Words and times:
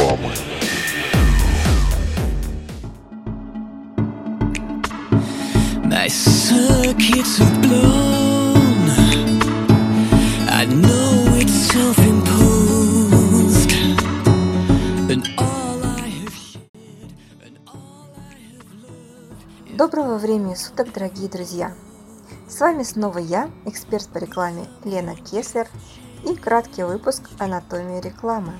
рекламы. 0.00 0.32
My 5.84 6.08
circuits 6.08 7.38
have 7.38 7.62
blown. 7.62 8.90
I 10.48 10.64
know 10.66 11.36
it's 11.36 11.52
self-imposed, 11.72 13.72
and 15.10 15.28
all 15.38 15.82
I 15.82 16.08
have 16.08 16.34
shared, 16.34 17.12
and 17.44 17.58
all 17.66 18.16
I 18.16 18.38
have 18.52 18.64
loved. 18.82 19.76
Доброго 19.76 20.18
времени 20.18 20.54
суток, 20.54 20.92
дорогие 20.92 21.28
друзья! 21.28 21.74
С 22.48 22.60
вами 22.60 22.82
снова 22.82 23.18
я, 23.18 23.50
эксперт 23.64 24.08
по 24.08 24.18
рекламе 24.18 24.68
Лена 24.84 25.14
Кеслер 25.16 25.68
и 26.24 26.34
краткий 26.34 26.82
выпуск 26.82 27.30
«Анатомии 27.38 28.00
рекламы» 28.00 28.54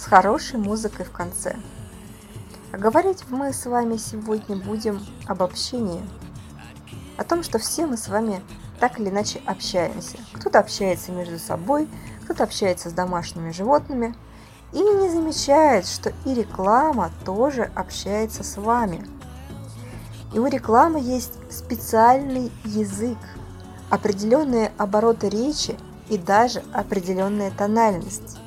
с 0.00 0.06
хорошей 0.06 0.58
музыкой 0.58 1.04
в 1.04 1.10
конце. 1.10 1.56
А 2.72 2.78
говорить 2.78 3.24
мы 3.28 3.52
с 3.52 3.66
вами 3.66 3.98
сегодня 3.98 4.56
будем 4.56 5.04
об 5.26 5.42
общении, 5.42 6.00
о 7.18 7.24
том, 7.24 7.42
что 7.42 7.58
все 7.58 7.84
мы 7.84 7.98
с 7.98 8.08
вами 8.08 8.40
так 8.78 8.98
или 8.98 9.10
иначе 9.10 9.42
общаемся. 9.44 10.16
Кто-то 10.32 10.58
общается 10.58 11.12
между 11.12 11.38
собой, 11.38 11.86
кто-то 12.24 12.44
общается 12.44 12.88
с 12.88 12.94
домашними 12.94 13.50
животными 13.50 14.14
и 14.72 14.78
не 14.78 15.10
замечает, 15.10 15.86
что 15.86 16.14
и 16.24 16.32
реклама 16.32 17.10
тоже 17.26 17.70
общается 17.74 18.42
с 18.42 18.56
вами. 18.56 19.06
И 20.32 20.38
у 20.38 20.46
рекламы 20.46 21.00
есть 21.00 21.34
специальный 21.52 22.50
язык, 22.64 23.18
определенные 23.90 24.72
обороты 24.78 25.28
речи 25.28 25.76
и 26.08 26.16
даже 26.16 26.62
определенная 26.72 27.50
тональность. 27.50 28.38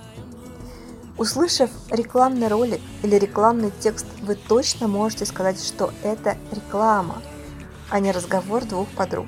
Услышав 1.24 1.70
рекламный 1.90 2.50
ролик 2.50 2.82
или 3.02 3.16
рекламный 3.16 3.72
текст, 3.80 4.06
вы 4.24 4.36
точно 4.36 4.90
можете 4.90 5.26
сказать, 5.26 5.58
что 5.64 5.94
это 6.04 6.36
реклама, 6.52 7.22
а 7.90 8.02
не 8.02 8.12
разговор 8.12 8.66
двух 8.66 8.90
подруг. 8.90 9.28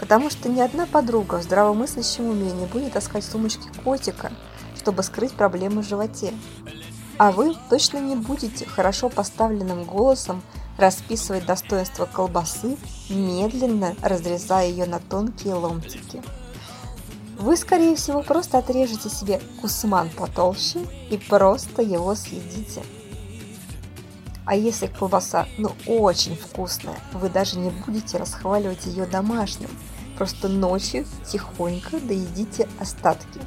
Потому 0.00 0.28
что 0.28 0.50
ни 0.50 0.60
одна 0.60 0.84
подруга 0.84 1.36
в 1.36 1.42
здравомыслящем 1.44 2.28
уме 2.28 2.52
не 2.52 2.66
будет 2.66 2.92
таскать 2.92 3.24
в 3.24 3.30
сумочке 3.30 3.70
котика, 3.82 4.32
чтобы 4.76 5.02
скрыть 5.02 5.32
проблему 5.32 5.80
в 5.80 5.88
животе. 5.88 6.34
А 7.16 7.32
вы 7.32 7.56
точно 7.70 7.96
не 8.00 8.14
будете 8.14 8.66
хорошо 8.66 9.08
поставленным 9.08 9.84
голосом 9.84 10.42
расписывать 10.76 11.46
достоинства 11.46 12.04
колбасы, 12.04 12.76
медленно 13.08 13.96
разрезая 14.02 14.68
ее 14.68 14.84
на 14.84 14.98
тонкие 14.98 15.54
ломтики. 15.54 16.22
Вы, 17.38 17.56
скорее 17.56 17.94
всего, 17.94 18.22
просто 18.22 18.58
отрежете 18.58 19.08
себе 19.08 19.40
кусман 19.60 20.10
потолще 20.10 20.80
и 21.08 21.16
просто 21.16 21.82
его 21.82 22.16
съедите. 22.16 22.82
А 24.44 24.56
если 24.56 24.88
колбаса, 24.88 25.46
ну, 25.56 25.70
очень 25.86 26.34
вкусная, 26.34 26.98
вы 27.12 27.28
даже 27.28 27.58
не 27.58 27.70
будете 27.70 28.18
расхваливать 28.18 28.86
ее 28.86 29.06
домашним. 29.06 29.68
Просто 30.16 30.48
ночью 30.48 31.06
тихонько 31.30 32.00
доедите 32.00 32.68
остатки. 32.80 33.40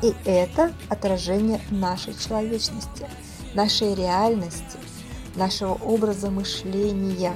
И 0.00 0.14
это 0.24 0.72
отражение 0.88 1.60
нашей 1.70 2.14
человечности, 2.14 3.06
нашей 3.52 3.94
реальности, 3.94 4.78
нашего 5.34 5.74
образа 5.74 6.30
мышления. 6.30 7.34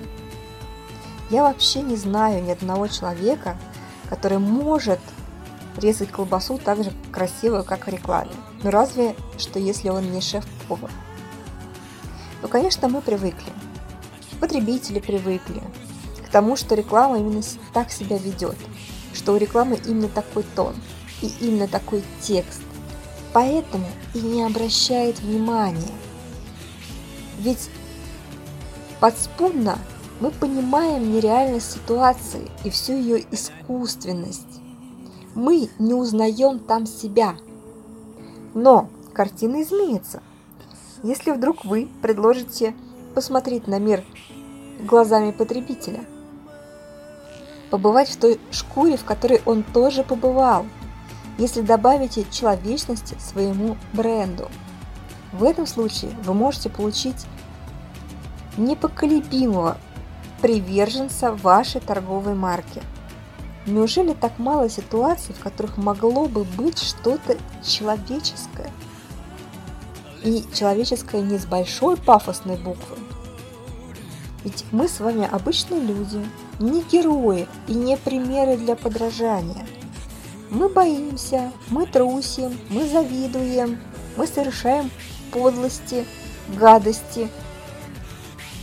Я 1.28 1.42
вообще 1.42 1.82
не 1.82 1.96
знаю 1.96 2.42
ни 2.42 2.50
одного 2.50 2.88
человека, 2.88 3.58
который 4.08 4.38
может 4.38 5.00
резать 5.76 6.10
колбасу 6.10 6.58
так 6.58 6.82
же 6.82 6.92
красиво, 7.10 7.62
как 7.62 7.86
в 7.86 7.90
рекламе. 7.90 8.30
Но 8.62 8.70
разве 8.70 9.14
что 9.38 9.58
если 9.58 9.88
он 9.88 10.10
не 10.12 10.20
шеф-повар. 10.20 10.90
Ну, 12.42 12.48
конечно, 12.48 12.88
мы 12.88 13.00
привыкли. 13.00 13.52
Потребители 14.40 15.00
привыкли 15.00 15.62
к 16.26 16.30
тому, 16.30 16.56
что 16.56 16.74
реклама 16.74 17.18
именно 17.18 17.42
так 17.72 17.90
себя 17.90 18.18
ведет, 18.18 18.56
что 19.12 19.32
у 19.32 19.36
рекламы 19.36 19.78
именно 19.86 20.08
такой 20.08 20.44
тон 20.54 20.74
и 21.22 21.32
именно 21.40 21.68
такой 21.68 22.02
текст. 22.20 22.60
Поэтому 23.32 23.86
и 24.14 24.20
не 24.20 24.42
обращает 24.42 25.20
внимания. 25.20 25.92
Ведь 27.38 27.68
подспудно 29.00 29.78
мы 30.20 30.30
понимаем 30.30 31.12
нереальность 31.12 31.72
ситуации 31.72 32.48
и 32.62 32.70
всю 32.70 32.92
ее 32.92 33.24
искусственность 33.30 34.53
мы 35.34 35.68
не 35.78 35.94
узнаем 35.94 36.58
там 36.58 36.86
себя. 36.86 37.36
Но 38.54 38.88
картина 39.12 39.62
изменится. 39.62 40.22
Если 41.02 41.32
вдруг 41.32 41.64
вы 41.64 41.88
предложите 42.02 42.74
посмотреть 43.14 43.66
на 43.66 43.78
мир 43.78 44.04
глазами 44.80 45.32
потребителя, 45.32 46.04
побывать 47.70 48.08
в 48.08 48.16
той 48.16 48.40
шкуре, 48.50 48.96
в 48.96 49.04
которой 49.04 49.42
он 49.44 49.62
тоже 49.62 50.02
побывал, 50.02 50.66
если 51.38 51.62
добавите 51.62 52.24
человечности 52.30 53.16
своему 53.18 53.76
бренду. 53.92 54.48
В 55.32 55.42
этом 55.42 55.66
случае 55.66 56.12
вы 56.22 56.32
можете 56.32 56.70
получить 56.70 57.26
непоколебимого 58.56 59.78
приверженца 60.40 61.32
вашей 61.32 61.80
торговой 61.80 62.34
марки– 62.34 62.82
Неужели 63.66 64.12
так 64.12 64.38
мало 64.38 64.68
ситуаций, 64.68 65.34
в 65.34 65.42
которых 65.42 65.78
могло 65.78 66.26
бы 66.26 66.44
быть 66.44 66.78
что-то 66.78 67.38
человеческое? 67.66 68.70
И 70.22 70.44
человеческое 70.52 71.22
не 71.22 71.38
с 71.38 71.46
большой 71.46 71.96
пафосной 71.96 72.56
буквы. 72.56 72.98
Ведь 74.44 74.66
мы 74.70 74.86
с 74.86 75.00
вами 75.00 75.26
обычные 75.30 75.80
люди, 75.80 76.20
не 76.58 76.82
герои 76.82 77.48
и 77.66 77.72
не 77.72 77.96
примеры 77.96 78.58
для 78.58 78.76
подражания. 78.76 79.66
Мы 80.50 80.68
боимся, 80.68 81.50
мы 81.68 81.86
трусим, 81.86 82.58
мы 82.68 82.86
завидуем, 82.86 83.78
мы 84.18 84.26
совершаем 84.26 84.90
подлости, 85.32 86.04
гадости. 86.48 87.30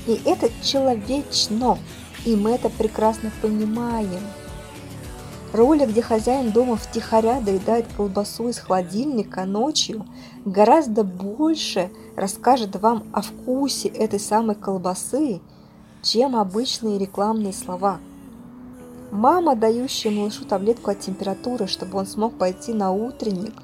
И 0.06 0.22
это 0.26 0.52
человечно, 0.64 1.80
и 2.24 2.36
мы 2.36 2.52
это 2.52 2.70
прекрасно 2.70 3.32
понимаем– 3.42 4.22
Ролик, 5.54 5.90
где 5.90 6.02
хозяин 6.02 6.52
дома 6.52 6.78
втихаря 6.78 7.42
доедает 7.42 7.86
колбасу 7.98 8.48
из 8.48 8.58
холодильника 8.58 9.44
ночью, 9.44 10.06
гораздо 10.46 11.04
больше 11.04 11.90
расскажет 12.16 12.78
вам 12.78 13.04
о 13.12 13.22
вкусе 13.22 13.90
этой 13.90 14.20
самой 14.20 14.56
колбасы, 14.56 15.42
чем 16.04 16.38
обычные 16.38 16.98
рекламные 16.98 17.52
слова. 17.52 18.00
Мама, 19.12 19.58
дающая 19.58 20.10
малышу 20.10 20.46
таблетку 20.46 20.92
от 20.92 21.02
температуры, 21.02 21.68
чтобы 21.68 21.98
он 21.98 22.06
смог 22.06 22.38
пойти 22.38 22.72
на 22.72 22.94
утренник, 22.94 23.56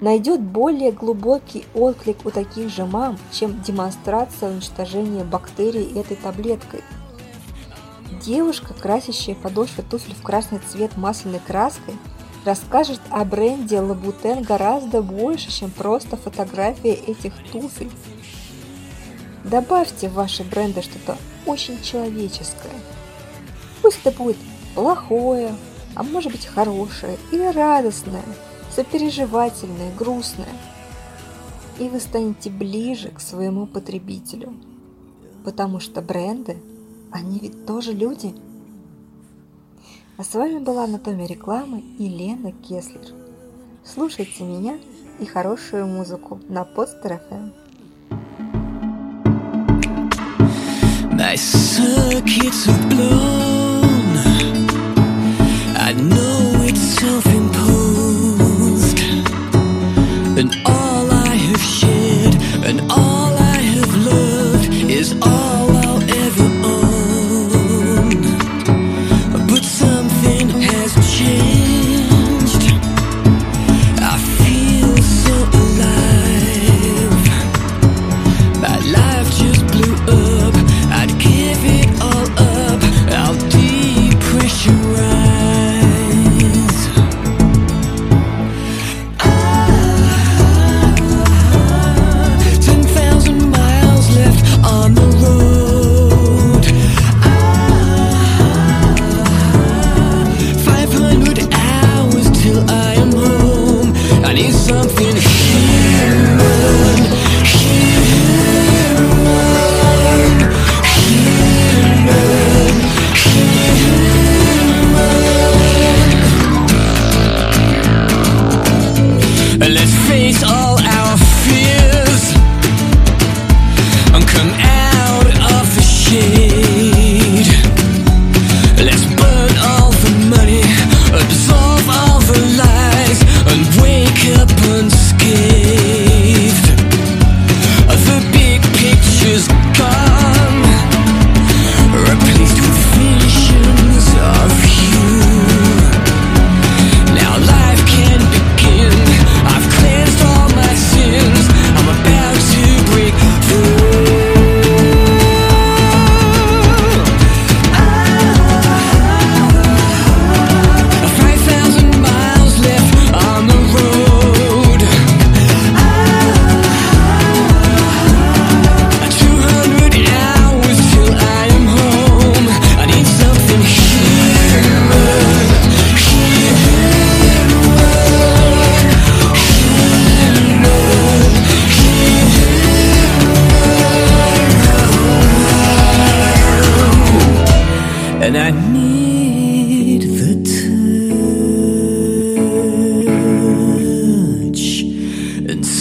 найдет 0.00 0.40
более 0.40 0.92
глубокий 0.92 1.64
отклик 1.74 2.24
у 2.24 2.30
таких 2.30 2.68
же 2.68 2.86
мам, 2.86 3.18
чем 3.32 3.60
демонстрация 3.62 4.52
уничтожения 4.52 5.24
бактерий 5.24 5.98
этой 5.98 6.16
таблеткой– 6.16 6.82
Девушка, 8.24 8.72
красящая 8.72 9.34
подошвы 9.34 9.82
туфель 9.82 10.14
в 10.14 10.22
красный 10.22 10.60
цвет 10.60 10.96
масляной 10.96 11.40
краской, 11.40 11.94
расскажет 12.44 13.00
о 13.10 13.24
бренде 13.24 13.80
Лабутен 13.80 14.42
гораздо 14.42 15.02
больше, 15.02 15.50
чем 15.50 15.72
просто 15.72 16.16
фотография 16.16 16.94
этих 16.94 17.32
туфель. 17.50 17.90
Добавьте 19.42 20.08
в 20.08 20.14
ваши 20.14 20.44
бренды 20.44 20.82
что-то 20.82 21.16
очень 21.46 21.82
человеческое. 21.82 22.70
Пусть 23.82 23.98
это 24.04 24.16
будет 24.16 24.36
плохое, 24.76 25.52
а 25.96 26.04
может 26.04 26.30
быть 26.30 26.46
хорошее 26.46 27.18
или 27.32 27.52
радостное, 27.52 28.22
сопереживательное, 28.70 29.92
грустное. 29.96 30.54
И 31.80 31.88
вы 31.88 31.98
станете 31.98 32.50
ближе 32.50 33.08
к 33.08 33.20
своему 33.20 33.66
потребителю, 33.66 34.54
потому 35.44 35.80
что 35.80 36.00
бренды– 36.02 36.56
они 37.12 37.38
ведь 37.38 37.66
тоже 37.66 37.92
люди. 37.92 38.34
А 40.16 40.24
с 40.24 40.34
вами 40.34 40.58
была 40.58 40.84
Анатомия 40.84 41.26
рекламы 41.26 41.80
и 41.98 42.08
Лена 42.08 42.52
Кеслер. 42.52 43.14
Слушайте 43.84 44.44
меня 44.44 44.78
и 45.20 45.26
хорошую 45.26 45.86
музыку 45.86 46.40
на 46.48 46.64
Подстер 46.64 47.20
FM. 47.30 47.52
My 51.12 51.36
circuits 51.36 52.66
have 52.66 52.88
blown. 52.88 53.51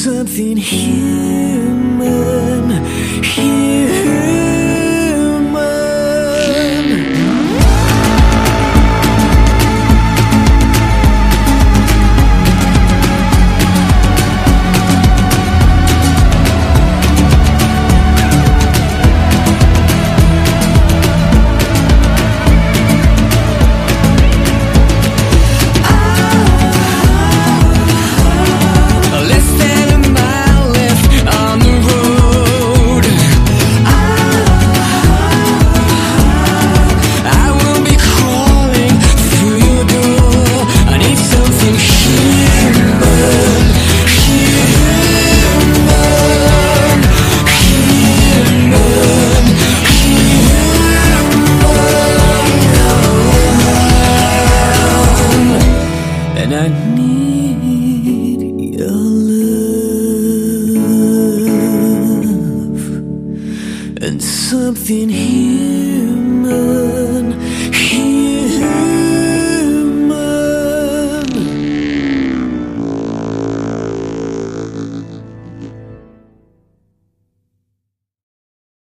Something 0.01 0.57
human, 0.57 2.01
human. 3.21 3.80
and 64.03 64.21
something 64.21 65.09
human. 65.09 66.21